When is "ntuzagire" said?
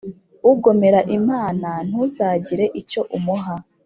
1.87-2.65